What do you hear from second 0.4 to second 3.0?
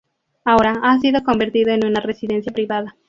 Ahora ha sido convertido en una residencia privada.